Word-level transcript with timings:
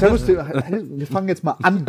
Servus, 0.00 0.26
wir 0.26 1.06
fangen 1.06 1.28
jetzt 1.28 1.44
mal 1.44 1.56
an, 1.62 1.84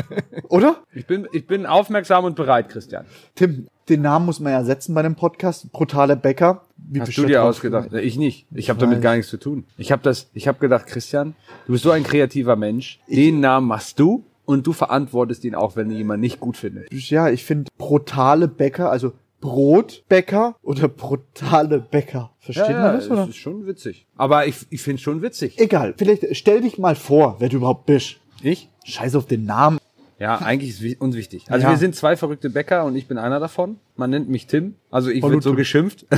oder? 0.50 0.84
Ich 0.94 1.08
bin, 1.08 1.30
ich 1.32 1.48
bin 1.48 1.66
aufmerksam 1.66 2.26
und 2.26 2.36
bereit, 2.36 2.68
Christian. 2.68 3.06
Tim, 3.36 3.68
den 3.88 4.02
Namen 4.02 4.26
muss 4.26 4.42
man 4.42 4.52
ja 4.52 4.66
setzen 4.66 4.94
bei 4.94 5.02
dem 5.02 5.16
Podcast. 5.16 5.72
Brutale 5.72 6.18
Bäcker. 6.18 6.66
Wie 6.76 7.00
Hast 7.00 7.08
bist 7.08 7.18
du 7.20 7.26
dir 7.26 7.44
ausgedacht? 7.44 7.94
Ich 7.94 8.18
nicht. 8.18 8.48
Ich 8.54 8.70
habe 8.70 8.80
damit 8.80 9.02
gar 9.02 9.16
nichts 9.16 9.30
zu 9.30 9.38
tun. 9.38 9.66
Ich 9.78 9.94
habe 9.94 10.04
das, 10.04 10.30
ich 10.34 10.50
habe 10.50 10.60
gedacht, 10.60 10.88
Christian, 10.88 11.36
du 11.68 11.72
bist 11.72 11.86
so 11.86 11.92
ein 11.92 12.04
kreativer 12.04 12.58
Mensch. 12.58 13.00
Den 13.08 13.40
Namen 13.40 13.68
machst 13.68 13.98
du 13.98 14.26
und 14.44 14.68
du 14.68 14.74
verantwortest 14.74 15.46
ihn 15.46 15.56
auch, 15.56 15.78
wenn 15.78 15.88
du 15.88 15.96
jemanden 15.96 16.22
nicht 16.22 16.42
gut 16.42 16.58
findest. 16.58 16.92
Ja, 16.92 17.30
ich 17.30 17.46
finde 17.46 17.72
brutale 17.78 18.50
Bäcker, 18.50 18.92
also 18.92 19.14
Brotbäcker 19.42 20.56
oder 20.62 20.88
brutale 20.88 21.80
Bäcker. 21.80 22.32
Versteht 22.40 22.70
man 22.70 22.94
das, 22.96 23.10
oder? 23.10 23.28
ist 23.28 23.36
schon 23.38 23.66
witzig. 23.68 24.06
Aber 24.16 24.46
ich, 24.48 24.56
ich 24.70 24.82
finde 24.82 25.02
schon 25.02 25.22
witzig. 25.22 25.60
Egal, 25.60 25.94
vielleicht 25.98 26.26
stell 26.38 26.62
dich 26.62 26.78
mal 26.78 26.96
vor, 26.96 27.36
wer 27.40 27.50
du 27.50 27.58
überhaupt 27.58 27.86
bist. 27.86 28.18
Ich? 28.42 28.70
Scheiß 28.86 29.16
auf 29.16 29.26
den 29.26 29.46
Namen. 29.46 29.78
Ja, 30.20 30.36
eigentlich 30.38 30.70
ist 30.70 30.82
es 30.84 31.00
unwichtig. 31.00 31.46
Also 31.50 31.66
Ja. 31.66 31.72
wir 31.72 31.78
sind 31.78 31.96
zwei 31.96 32.16
verrückte 32.16 32.50
Bäcker 32.52 32.86
und 32.86 32.96
ich 32.96 33.08
bin 33.08 33.18
einer 33.18 33.40
davon. 33.40 33.78
Man 34.02 34.10
nennt 34.10 34.30
mich 34.30 34.48
Tim. 34.48 34.74
Also 34.90 35.12
ich 35.12 35.22
werde 35.22 35.44
so 35.44 35.54
geschimpft. 35.54 36.08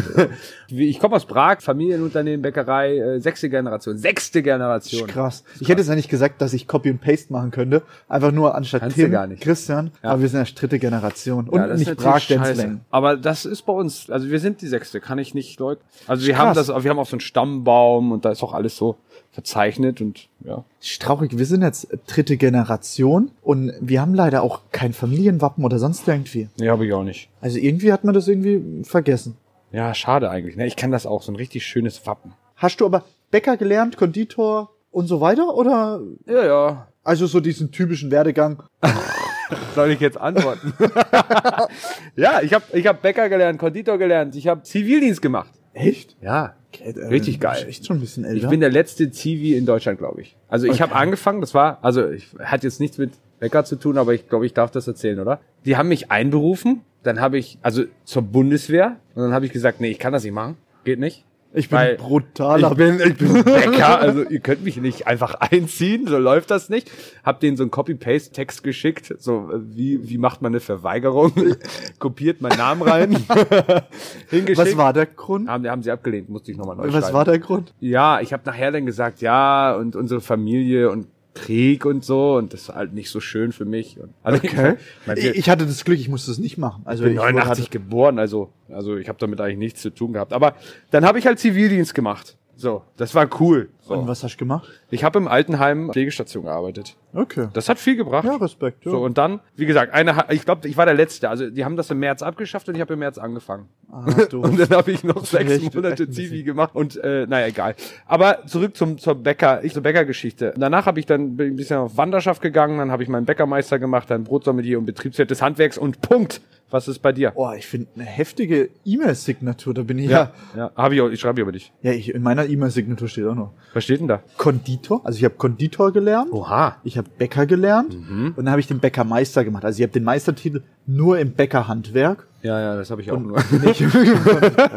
Ich 0.69 0.99
komme 0.99 1.17
aus 1.17 1.25
Prag, 1.25 1.59
Familienunternehmen, 1.61 2.41
Bäckerei, 2.41 2.97
äh, 2.97 3.19
sechste 3.19 3.49
Generation. 3.49 3.97
Sechste 3.97 4.41
Generation. 4.41 5.05
Krass. 5.07 5.43
Ich 5.59 5.67
hätte 5.67 5.81
jetzt 5.81 5.89
eigentlich 5.91 6.07
gesagt, 6.07 6.41
dass 6.41 6.53
ich 6.53 6.65
Copy 6.65 6.89
und 6.89 7.01
Paste 7.01 7.33
machen 7.33 7.51
könnte. 7.51 7.83
Einfach 8.07 8.31
nur 8.31 8.55
anstatt 8.55 8.81
Kannst 8.81 8.95
Tim, 8.95 9.11
gar 9.11 9.27
nicht. 9.27 9.43
Christian. 9.43 9.91
Aber 10.01 10.21
wir 10.21 10.29
sind 10.29 10.39
erst 10.39 10.59
dritte 10.59 10.79
Generation. 10.79 11.49
Und 11.49 11.59
Ja, 11.59 11.75
nicht 11.75 11.97
Prag. 11.97 12.25
Denzling. 12.25 12.79
Aber 12.89 13.17
das 13.17 13.45
ist 13.45 13.63
bei 13.63 13.73
uns, 13.73 14.09
also 14.09 14.31
wir 14.31 14.39
sind 14.39 14.61
die 14.61 14.67
Sechste, 14.67 15.01
kann 15.01 15.19
ich 15.19 15.33
nicht 15.33 15.59
leugnen. 15.59 15.85
Also 16.07 16.25
wir 16.25 16.33
Krass. 16.33 16.45
haben 16.45 16.55
das, 16.55 16.83
wir 16.83 16.89
haben 16.89 16.99
auch 16.99 17.05
so 17.05 17.17
einen 17.17 17.19
Stammbaum 17.21 18.13
und 18.13 18.23
da 18.23 18.31
ist 18.31 18.41
auch 18.43 18.53
alles 18.53 18.77
so 18.77 18.95
verzeichnet 19.31 19.99
und 19.99 20.29
ja. 20.45 20.63
Traurig, 20.99 21.37
wir 21.37 21.45
sind 21.45 21.61
jetzt 21.61 21.87
dritte 22.07 22.37
Generation 22.37 23.31
und 23.41 23.73
wir 23.81 23.99
haben 24.01 24.13
leider 24.13 24.43
auch 24.43 24.61
kein 24.71 24.93
Familienwappen 24.93 25.65
oder 25.65 25.79
sonst 25.79 26.07
irgendwie. 26.07 26.49
Nee, 26.59 26.69
habe 26.69 26.85
ich 26.85 26.93
auch 26.93 27.03
nicht. 27.03 27.29
Also 27.43 27.59
irgendwie 27.59 27.91
hat 27.91 28.05
man 28.05 28.13
das 28.13 28.29
irgendwie 28.29 28.83
vergessen. 28.85 29.35
Ja, 29.73 29.93
schade 29.93 30.29
eigentlich. 30.29 30.55
Ne? 30.55 30.65
Ich 30.65 30.77
kann 30.77 30.91
das 30.91 31.05
auch, 31.05 31.21
so 31.21 31.31
ein 31.31 31.35
richtig 31.35 31.65
schönes 31.65 32.07
Wappen. 32.07 32.33
Hast 32.55 32.79
du 32.79 32.85
aber 32.85 33.03
Bäcker 33.31 33.57
gelernt, 33.57 33.97
Konditor 33.97 34.69
und 34.91 35.07
so 35.07 35.19
weiter? 35.19 35.53
Oder 35.53 35.99
Ja, 36.25 36.45
ja. 36.45 36.87
also 37.03 37.27
so 37.27 37.41
diesen 37.41 37.71
typischen 37.71 38.11
Werdegang? 38.11 38.63
Soll 39.75 39.91
ich 39.91 39.99
jetzt 39.99 40.17
antworten? 40.17 40.73
ja, 42.15 42.41
ich 42.41 42.53
habe 42.53 42.63
ich 42.71 42.87
hab 42.87 43.01
Bäcker 43.01 43.27
gelernt, 43.27 43.59
Konditor 43.59 43.97
gelernt, 43.97 44.35
ich 44.37 44.47
habe 44.47 44.63
Zivildienst 44.63 45.21
gemacht. 45.21 45.51
Echt? 45.73 46.15
Ja, 46.21 46.55
Okay, 46.73 46.99
äh, 46.99 47.07
Richtig 47.07 47.39
geil. 47.39 47.65
Echt 47.67 47.85
schon 47.85 47.97
ein 47.97 47.99
bisschen 47.99 48.25
älter. 48.25 48.43
ich 48.43 48.49
bin 48.49 48.59
der 48.59 48.71
letzte 48.71 49.11
Zivi 49.11 49.55
in 49.55 49.65
Deutschland, 49.65 49.99
glaube 49.99 50.21
ich. 50.21 50.35
Also 50.47 50.67
ich 50.67 50.81
habe 50.81 50.95
angefangen, 50.95 51.41
das 51.41 51.53
war, 51.53 51.77
also 51.83 52.09
ich 52.09 52.29
hat 52.39 52.63
jetzt 52.63 52.79
nichts 52.79 52.97
mit 52.97 53.11
Bäcker 53.39 53.63
zu 53.63 53.75
tun, 53.75 53.97
aber 53.97 54.13
ich 54.13 54.27
glaube, 54.27 54.45
ich 54.45 54.53
darf 54.53 54.71
das 54.71 54.87
erzählen, 54.87 55.19
oder? 55.19 55.39
Die 55.65 55.77
haben 55.77 55.89
mich 55.89 56.09
einberufen, 56.09 56.81
dann 57.03 57.19
habe 57.21 57.37
ich, 57.37 57.57
also 57.61 57.83
zur 58.05 58.21
Bundeswehr, 58.23 58.97
und 59.15 59.23
dann 59.23 59.33
habe 59.33 59.45
ich 59.45 59.51
gesagt, 59.51 59.81
nee, 59.81 59.91
ich 59.91 59.99
kann 59.99 60.13
das 60.13 60.23
nicht 60.23 60.33
machen, 60.33 60.57
geht 60.83 60.99
nicht. 60.99 61.23
ich 61.53 61.69
bin 61.69 61.77
weil 61.77 61.95
brutaler. 61.97 62.71
Ich 62.71 62.77
bin, 62.77 62.99
ich 62.99 63.17
bin 63.17 63.43
Bäcker, 63.43 63.99
also 63.99 64.23
ihr 64.23 64.39
könnt 64.39 64.63
mich 64.63 64.77
nicht 64.77 65.05
einfach 65.05 65.35
einziehen, 65.35 66.07
so 66.07 66.17
läuft 66.17 66.49
das 66.49 66.69
nicht. 66.69 66.89
Hab 67.23 67.39
denen 67.41 67.57
so 67.57 67.63
einen 67.63 67.71
Copy-Paste-Text 67.71 68.63
geschickt, 68.63 69.13
so 69.19 69.51
wie, 69.53 70.09
wie 70.09 70.17
macht 70.17 70.41
man 70.41 70.51
eine 70.53 70.59
Verweigerung? 70.61 71.31
Kopiert 71.99 72.41
meinen 72.41 72.57
Namen 72.57 72.81
rein, 72.81 73.11
hingeschickt. 74.29 74.57
Was 74.57 74.77
war 74.77 74.93
der 74.93 75.05
Grund? 75.05 75.47
Haben, 75.47 75.69
haben 75.69 75.83
sie 75.83 75.91
abgelehnt, 75.91 76.29
musste 76.29 76.51
ich 76.51 76.57
nochmal 76.57 76.75
neu 76.75 76.85
Was 76.85 77.03
schreiben. 77.03 77.13
war 77.13 77.25
der 77.25 77.39
Grund? 77.39 77.73
Ja, 77.79 78.19
ich 78.21 78.33
habe 78.33 78.43
nachher 78.45 78.71
dann 78.71 78.85
gesagt, 78.85 79.21
ja, 79.21 79.75
und 79.75 79.95
unsere 79.95 80.21
Familie 80.21 80.89
und 80.89 81.07
Krieg 81.33 81.85
und 81.85 82.03
so, 82.03 82.35
und 82.35 82.53
das 82.53 82.63
ist 82.63 82.69
halt 82.69 82.93
nicht 82.93 83.09
so 83.09 83.19
schön 83.19 83.51
für 83.51 83.65
mich. 83.65 83.99
Und, 83.99 84.13
also 84.23 84.37
Okay. 84.43 84.75
Ich, 84.77 84.79
mein, 85.07 85.17
Ich, 85.17 85.49
hatte 85.49 85.65
das 85.65 85.83
Glück, 85.83 85.99
ich 85.99 86.09
musste 86.09 86.31
es 86.31 86.37
nicht 86.37 86.57
machen. 86.57 86.81
Also 86.85 87.03
ich 87.03 87.09
bin 87.09 87.17
ich 87.17 87.23
wurde- 87.23 87.33
89 87.33 87.69
geboren, 87.69 88.19
also, 88.19 88.49
also 88.69 88.97
ich 88.97 89.09
habe 89.09 89.17
damit 89.19 89.41
eigentlich 89.41 89.57
nichts 89.57 89.81
zu 89.81 89.89
tun 89.89 90.13
gehabt. 90.13 90.33
Aber 90.33 90.55
dann 90.91 91.05
habe 91.05 91.19
ich 91.19 91.25
halt 91.25 91.39
Zivildienst 91.39 91.93
gemacht. 91.95 92.37
So, 92.55 92.83
das 92.97 93.15
war 93.15 93.27
cool. 93.39 93.69
So. 93.81 93.95
Und 93.95 94.07
was 94.07 94.23
hast 94.23 94.35
du 94.35 94.37
gemacht? 94.37 94.69
Ich 94.91 95.03
habe 95.03 95.19
im 95.19 95.27
Altenheim 95.27 95.89
Pflegestation 95.91 96.45
gearbeitet. 96.45 96.95
Okay. 97.13 97.49
Das 97.53 97.67
hat 97.67 97.79
viel 97.79 97.95
gebracht. 97.95 98.25
Ja, 98.25 98.35
Respekt. 98.35 98.85
Ja. 98.85 98.91
So, 98.91 99.03
und 99.03 99.17
dann, 99.17 99.39
wie 99.55 99.65
gesagt, 99.65 99.93
eine, 99.93 100.25
ich 100.29 100.45
glaube, 100.45 100.67
ich 100.67 100.77
war 100.77 100.85
der 100.85 100.95
Letzte. 100.95 101.29
Also, 101.29 101.49
die 101.49 101.65
haben 101.65 101.75
das 101.75 101.89
im 101.91 101.99
März 101.99 102.21
abgeschafft 102.21 102.69
und 102.69 102.75
ich 102.75 102.81
habe 102.81 102.93
im 102.93 102.99
März 102.99 103.17
angefangen. 103.17 103.67
ah, 103.91 104.05
du. 104.29 104.41
Und 104.41 104.59
dann 104.59 104.69
habe 104.69 104.91
ich 104.91 105.03
noch 105.03 105.25
sechs 105.25 105.51
Echt? 105.51 105.75
Monate 105.75 106.09
Zivi 106.09 106.43
gemacht 106.43 106.75
und 106.75 106.95
äh, 107.03 107.25
naja, 107.27 107.47
egal. 107.47 107.75
Aber 108.05 108.45
zurück 108.45 108.77
zum 108.77 108.97
zur 108.97 109.15
Bäcker, 109.15 109.63
ich 109.63 109.73
zur 109.73 109.83
Bäckergeschichte. 109.83 110.53
Danach 110.55 110.85
habe 110.85 110.99
ich 110.99 111.05
dann 111.05 111.35
bin 111.35 111.53
ein 111.53 111.55
bisschen 111.55 111.77
auf 111.77 111.97
Wanderschaft 111.97 112.41
gegangen, 112.41 112.77
dann 112.77 112.91
habe 112.91 113.03
ich 113.03 113.09
meinen 113.09 113.25
Bäckermeister 113.25 113.79
gemacht, 113.79 114.09
dann 114.09 114.23
Brotsommelier 114.23 114.77
und 114.79 114.85
Betriebswirt 114.85 115.29
des 115.31 115.41
Handwerks 115.41 115.77
und 115.77 116.01
Punkt. 116.01 116.41
Was 116.73 116.87
ist 116.87 116.99
bei 117.03 117.11
dir? 117.11 117.33
Oh, 117.35 117.51
ich 117.55 117.67
finde 117.67 117.87
eine 117.95 118.03
heftige 118.05 118.71
E-Mail-Signatur. 118.83 119.75
Da 119.75 119.83
bin 119.83 119.99
ich 119.99 120.09
ja. 120.09 120.31
ja, 120.57 120.71
habe 120.75 120.95
ich 120.95 121.01
auch, 121.01 121.09
ich 121.09 121.19
schreibe 121.19 121.39
über 121.41 121.51
dich. 121.51 121.71
Ja, 121.83 121.91
ich, 121.91 122.09
in 122.11 122.23
meiner 122.23 122.47
E-Mail-Signatur 122.47 123.07
steht 123.07 123.25
auch 123.27 123.35
noch. 123.35 123.51
Was 123.75 123.83
steht 123.83 123.99
denn 123.99 124.07
da? 124.07 124.23
Konditor. 124.37 125.01
Also 125.05 125.19
ich 125.19 125.23
habe 125.23 125.35
Konditor 125.35 125.91
gelernt. 125.93 126.33
Oha. 126.33 126.77
Ich 126.83 126.97
habe 126.97 127.07
Bäcker 127.15 127.45
gelernt. 127.45 127.93
Mhm. 127.93 128.29
Und 128.35 128.37
dann 128.37 128.49
habe 128.49 128.59
ich 128.59 128.65
den 128.65 128.79
Bäckermeister 128.79 129.43
gemacht. 129.45 129.63
Also 129.65 129.77
ich 129.77 129.83
habe 129.83 129.93
den 129.93 130.03
Meistertitel 130.03 130.63
nur 130.87 131.19
im 131.19 131.33
Bäckerhandwerk. 131.33 132.27
Ja, 132.41 132.59
ja, 132.59 132.75
das 132.75 132.89
habe 132.89 133.01
ich 133.03 133.11
auch 133.11 133.19
nur. 133.19 133.37
Nicht, 133.51 133.83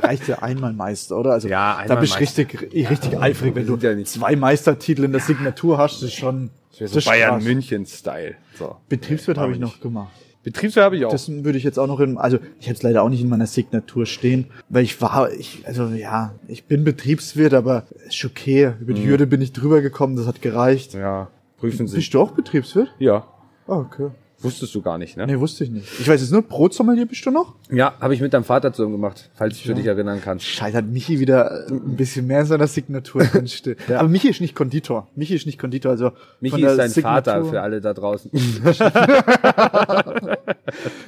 reicht 0.03 0.29
ja 0.29 0.41
einmal 0.41 0.75
Meister, 0.75 1.17
oder? 1.17 1.33
Also 1.33 1.49
Ja, 1.49 1.77
da 1.77 1.95
einmal 1.95 1.97
bist 2.01 2.15
du 2.17 2.19
richtig, 2.21 2.73
richtig 2.75 3.19
eifrig, 3.19 3.55
wenn 3.55 3.67
du 3.67 3.77
ja 3.77 3.95
nicht- 3.95 4.09
zwei 4.09 4.37
Meistertitel 4.37 5.05
in 5.05 5.13
der 5.13 5.23
Signatur 5.23 5.79
hast. 5.79 6.03
Das 6.03 6.11
ist 6.11 6.15
schon 6.15 6.51
Das 6.79 6.91
so 6.93 6.99
ist 6.99 7.07
Bayern 7.07 7.37
krass. 7.37 7.45
München 7.45 7.87
Style. 7.87 8.35
So. 8.59 8.77
Betriebswirt 8.91 9.39
habe 9.39 9.53
ich 9.53 9.59
nicht. 9.59 9.67
noch 9.75 9.81
gemacht. 9.81 10.13
Betriebswirt 10.47 10.85
habe 10.85 10.97
ich 10.97 11.05
auch. 11.05 11.11
Das 11.11 11.29
würde 11.29 11.59
ich 11.59 11.65
jetzt 11.65 11.77
auch 11.77 11.89
noch 11.89 11.99
in, 11.99 12.19
also 12.19 12.39
ich 12.61 12.67
habe 12.69 12.75
es 12.77 12.83
leider 12.85 13.03
auch 13.03 13.09
nicht 13.09 13.21
in 13.21 13.29
meiner 13.29 13.47
Signatur 13.47 14.07
stehen, 14.07 14.47
weil 14.69 14.85
ich 14.85 15.01
war, 15.03 15.33
ich, 15.33 15.65
also 15.67 15.89
ja, 15.89 16.35
ich 16.47 16.65
bin 16.67 16.85
Betriebswirt, 16.85 17.53
aber 17.53 17.83
ist 18.07 18.25
okay. 18.25 18.73
Über 18.81 18.93
Mhm. 18.93 18.95
die 18.97 19.07
Hürde 19.09 19.27
bin 19.27 19.41
ich 19.43 19.53
drüber 19.53 19.81
gekommen, 19.81 20.15
das 20.15 20.27
hat 20.29 20.41
gereicht. 20.43 20.95
ja, 20.95 21.27
prüfen 21.59 21.89
Sie. 21.89 21.97
Bist 21.97 22.15
du 22.15 22.21
auch 22.21 22.31
Betriebswirt? 22.31 22.95
Ja, 23.01 23.27
Ah, 23.67 23.79
okay. 23.79 24.11
Wusstest 24.41 24.75
du 24.75 24.83
gar 24.83 24.99
nicht, 24.99 25.17
ne? 25.17 25.27
Nee, 25.27 25.39
wusste 25.41 25.65
ich 25.65 25.71
nicht. 25.71 25.89
Ich 26.01 26.09
weiß 26.09 26.21
jetzt 26.21 26.31
nur, 26.31 26.43
Brotsommelier 26.43 27.07
bist 27.07 27.25
du 27.27 27.31
noch? 27.31 27.55
Ja, 27.71 27.95
habe 28.01 28.15
ich 28.15 28.21
mit 28.21 28.33
deinem 28.35 28.45
Vater 28.45 28.73
zusammen 28.73 28.93
gemacht, 28.93 29.31
falls 29.35 29.63
du 29.63 29.75
dich 29.75 29.87
erinnern 29.87 30.21
kannst. 30.23 30.45
Scheiße, 30.47 30.77
hat 30.77 30.87
Michi 30.87 31.19
wieder 31.21 31.67
äh, 31.69 31.73
ein 31.73 31.97
bisschen 31.97 32.27
mehr 32.27 32.41
in 32.41 32.47
seiner 32.47 32.67
Signatur 32.67 33.25
drinstehen. 33.25 33.77
Aber 33.97 34.09
Michi 34.09 34.29
ist 34.29 34.41
nicht 34.41 34.55
Konditor. 34.55 35.09
Michi 35.17 35.35
ist 35.35 35.47
nicht 35.47 35.59
Konditor, 35.59 35.91
also 35.93 36.13
Michi 36.41 36.65
ist 36.65 36.77
dein 36.77 36.91
Signatur- 36.91 37.03
Vater 37.03 37.45
für 37.47 37.61
alle 37.63 37.81
da 37.81 37.93
draußen. 37.95 38.31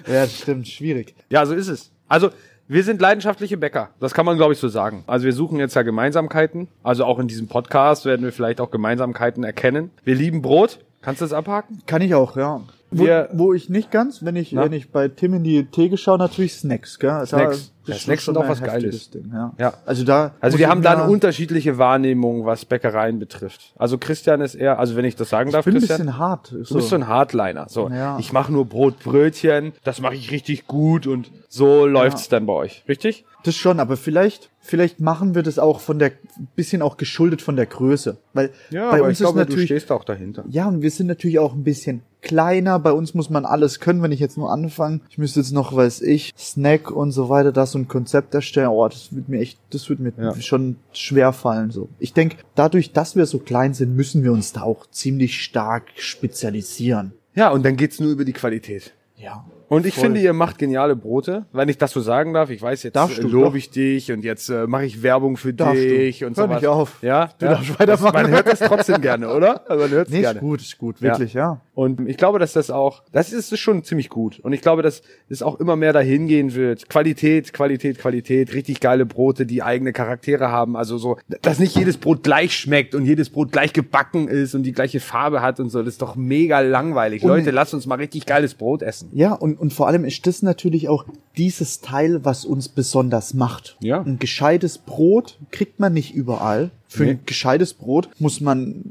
Ja, 0.06 0.22
das 0.22 0.38
stimmt, 0.38 0.66
schwierig. 0.68 1.14
ja, 1.30 1.44
so 1.44 1.54
ist 1.54 1.68
es. 1.68 1.90
Also, 2.08 2.30
wir 2.66 2.82
sind 2.84 3.00
leidenschaftliche 3.00 3.56
Bäcker. 3.56 3.90
Das 4.00 4.14
kann 4.14 4.26
man, 4.26 4.36
glaube 4.36 4.52
ich, 4.52 4.58
so 4.58 4.68
sagen. 4.68 5.04
Also 5.06 5.24
wir 5.24 5.32
suchen 5.32 5.58
jetzt 5.58 5.74
ja 5.74 5.82
Gemeinsamkeiten. 5.82 6.68
Also 6.82 7.04
auch 7.04 7.18
in 7.18 7.26
diesem 7.28 7.48
Podcast 7.48 8.04
werden 8.04 8.22
wir 8.24 8.32
vielleicht 8.32 8.60
auch 8.60 8.70
Gemeinsamkeiten 8.70 9.42
erkennen. 9.44 9.90
Wir 10.04 10.14
lieben 10.14 10.42
Brot. 10.42 10.78
Kannst 11.00 11.20
du 11.20 11.24
das 11.24 11.32
abhaken? 11.32 11.82
Kann 11.86 12.02
ich 12.02 12.14
auch, 12.14 12.36
ja. 12.36 12.60
Wo, 12.90 13.04
wo 13.32 13.52
ich 13.52 13.68
nicht 13.68 13.90
ganz, 13.90 14.24
wenn 14.24 14.34
ich, 14.36 14.52
Na? 14.52 14.64
wenn 14.64 14.72
ich 14.72 14.90
bei 14.90 15.08
Tim 15.08 15.34
in 15.34 15.44
die 15.44 15.66
Theke 15.66 15.96
schaue, 15.98 16.16
natürlich 16.18 16.54
Snacks, 16.54 16.98
gell? 16.98 17.26
Snacks. 17.26 17.72
Da, 17.86 17.92
Ja, 17.92 17.98
Snacks 17.98 18.24
sind 18.26 18.36
auch 18.38 18.42
ein 18.44 18.48
was 18.48 18.62
Geiles. 18.62 19.10
Ding, 19.10 19.30
ja. 19.32 19.52
Ja. 19.58 19.74
Also 19.84 20.04
da. 20.04 20.34
Also 20.40 20.58
wir 20.58 20.64
ich 20.66 20.70
haben 20.70 20.80
da 20.82 20.92
eine 20.92 21.10
unterschiedliche 21.10 21.76
Wahrnehmung, 21.78 22.44
was 22.46 22.64
Bäckereien 22.64 23.18
betrifft. 23.18 23.74
Also 23.76 23.98
Christian 23.98 24.40
ist 24.40 24.54
eher, 24.54 24.78
also 24.78 24.96
wenn 24.96 25.04
ich 25.04 25.16
das 25.16 25.28
sagen 25.28 25.50
darf, 25.50 25.66
Ich 25.66 25.72
bin 25.72 25.74
ein 25.76 25.78
Christian. 25.86 25.98
bisschen 26.06 26.18
hart. 26.18 26.50
Du 26.52 26.74
bist 26.74 26.88
so 26.88 26.94
ein 26.96 27.08
Hardliner. 27.08 27.66
So, 27.68 27.88
Ja. 27.90 28.18
ich 28.18 28.32
mache 28.32 28.52
nur 28.52 28.64
Brot, 28.66 28.98
Brötchen, 29.00 29.72
das 29.84 30.00
mache 30.00 30.14
ich 30.14 30.30
richtig 30.30 30.66
gut 30.66 31.06
und 31.06 31.30
so 31.48 31.84
läuft's 31.86 32.28
dann 32.28 32.46
bei 32.46 32.52
euch, 32.54 32.84
richtig? 32.88 33.24
Das 33.44 33.54
schon, 33.54 33.80
aber 33.80 33.96
vielleicht, 33.96 34.50
vielleicht 34.60 35.00
machen 35.00 35.34
wir 35.34 35.42
das 35.42 35.58
auch 35.58 35.80
von 35.80 35.98
der, 35.98 36.12
bisschen 36.56 36.82
auch 36.82 36.96
geschuldet 36.96 37.40
von 37.42 37.56
der 37.56 37.66
Größe. 37.66 38.16
Weil 38.34 38.50
bei 38.70 39.00
uns 39.02 39.20
ist 39.20 39.34
natürlich, 39.34 39.66
stehst 39.66 39.92
auch 39.92 40.04
dahinter. 40.04 40.44
ja, 40.48 40.66
und 40.68 40.82
wir 40.82 40.90
sind 40.90 41.06
natürlich 41.06 41.38
auch 41.38 41.54
ein 41.54 41.64
bisschen 41.64 42.02
kleiner. 42.22 42.78
Bei 42.78 42.92
uns 42.92 43.14
muss 43.14 43.30
man 43.30 43.44
alles 43.44 43.80
können, 43.80 44.02
wenn 44.02 44.12
ich 44.12 44.20
jetzt 44.20 44.36
nur 44.38 44.50
anfange. 44.52 45.00
Ich 45.10 45.18
müsste 45.18 45.40
jetzt 45.40 45.52
noch, 45.52 45.74
weiß 45.74 46.02
ich, 46.02 46.32
Snack 46.38 46.90
und 46.90 47.12
so 47.12 47.28
weiter, 47.28 47.52
das 47.52 47.74
ein 47.74 47.88
Konzept 47.88 48.34
erstellen. 48.34 48.68
Oh, 48.68 48.86
das 48.88 49.14
wird 49.14 49.28
mir 49.28 49.40
echt, 49.40 49.58
das 49.70 49.88
wird 49.88 50.00
mir 50.00 50.12
Ja. 50.18 50.34
schon 50.40 50.76
schwer 50.92 51.32
fallen, 51.32 51.70
so. 51.70 51.88
Ich 51.98 52.12
denke, 52.12 52.36
dadurch, 52.54 52.92
dass 52.92 53.16
wir 53.16 53.26
so 53.26 53.38
klein 53.38 53.74
sind, 53.74 53.94
müssen 53.96 54.22
wir 54.24 54.32
uns 54.32 54.52
da 54.52 54.62
auch 54.62 54.86
ziemlich 54.90 55.40
stark 55.42 55.84
spezialisieren. 55.96 57.12
Ja, 57.34 57.50
und 57.50 57.64
dann 57.64 57.76
geht's 57.76 58.00
nur 58.00 58.10
über 58.10 58.24
die 58.24 58.32
Qualität. 58.32 58.92
Ja. 59.16 59.44
Und 59.68 59.84
ich 59.84 59.94
Voll. 59.96 60.04
finde, 60.04 60.20
ihr 60.20 60.32
macht 60.32 60.56
geniale 60.58 60.96
Brote, 60.96 61.44
wenn 61.52 61.68
ich 61.68 61.76
das 61.76 61.90
so 61.90 62.00
sagen 62.00 62.32
darf. 62.32 62.48
Ich 62.50 62.62
weiß, 62.62 62.84
jetzt 62.84 62.96
Darfst 62.96 63.18
äh, 63.18 63.22
du, 63.22 63.28
lobe 63.28 63.46
doch. 63.48 63.54
ich 63.54 63.68
dich 63.70 64.10
und 64.10 64.24
jetzt 64.24 64.48
äh, 64.48 64.66
mache 64.66 64.86
ich 64.86 65.02
Werbung 65.02 65.36
für 65.36 65.52
Darfst 65.52 65.82
du. 65.82 65.88
dich 65.88 66.24
und 66.24 66.36
Hör 66.38 66.46
so 66.48 66.54
nicht 66.54 66.66
auf. 66.66 67.02
Ja, 67.02 67.28
Du 67.38 67.44
ja. 67.46 67.52
darfst 67.52 67.78
weitermachen. 67.78 68.12
Man 68.14 68.30
hört 68.30 68.46
das 68.46 68.60
trotzdem 68.60 69.02
gerne, 69.02 69.28
oder? 69.28 69.68
Also 69.68 69.82
man 69.82 69.90
hört's 69.90 70.10
Nee, 70.10 70.20
gerne. 70.20 70.38
ist 70.38 70.40
gut, 70.40 70.60
ist 70.62 70.78
gut, 70.78 71.02
wirklich, 71.02 71.34
ja. 71.34 71.60
Und 71.78 72.08
ich 72.08 72.16
glaube, 72.16 72.40
dass 72.40 72.54
das 72.54 72.72
auch, 72.72 73.04
das 73.12 73.32
ist 73.32 73.56
schon 73.56 73.84
ziemlich 73.84 74.08
gut. 74.08 74.40
Und 74.40 74.52
ich 74.52 74.62
glaube, 74.62 74.82
dass 74.82 75.00
es 75.28 75.44
auch 75.44 75.60
immer 75.60 75.76
mehr 75.76 75.92
dahin 75.92 76.26
gehen 76.26 76.54
wird. 76.56 76.88
Qualität, 76.88 77.52
Qualität, 77.52 78.00
Qualität, 78.00 78.52
richtig 78.52 78.80
geile 78.80 79.06
Brote, 79.06 79.46
die 79.46 79.62
eigene 79.62 79.92
Charaktere 79.92 80.48
haben. 80.50 80.76
Also 80.76 80.98
so, 80.98 81.18
dass 81.40 81.60
nicht 81.60 81.76
jedes 81.76 81.96
Brot 81.96 82.24
gleich 82.24 82.52
schmeckt 82.56 82.96
und 82.96 83.04
jedes 83.06 83.30
Brot 83.30 83.52
gleich 83.52 83.72
gebacken 83.72 84.26
ist 84.26 84.56
und 84.56 84.64
die 84.64 84.72
gleiche 84.72 84.98
Farbe 84.98 85.40
hat 85.40 85.60
und 85.60 85.70
so. 85.70 85.78
Das 85.78 85.94
ist 85.94 86.02
doch 86.02 86.16
mega 86.16 86.58
langweilig. 86.58 87.22
Und- 87.22 87.28
Leute, 87.28 87.52
lasst 87.52 87.74
uns 87.74 87.86
mal 87.86 87.94
richtig 87.94 88.26
geiles 88.26 88.54
Brot 88.54 88.82
essen. 88.82 89.10
Ja, 89.12 89.34
und, 89.34 89.56
und 89.60 89.72
vor 89.72 89.86
allem 89.86 90.04
ist 90.04 90.26
das 90.26 90.42
natürlich 90.42 90.88
auch 90.88 91.04
dieses 91.36 91.80
Teil, 91.80 92.24
was 92.24 92.44
uns 92.44 92.68
besonders 92.68 93.34
macht. 93.34 93.76
Ja. 93.78 94.00
Ein 94.02 94.18
gescheites 94.18 94.78
Brot 94.78 95.38
kriegt 95.52 95.78
man 95.78 95.92
nicht 95.92 96.12
überall. 96.12 96.72
Für 96.90 97.04
Nee. 97.04 97.10
ein 97.10 97.20
gescheites 97.26 97.74
Brot 97.74 98.08
muss 98.18 98.40
man 98.40 98.82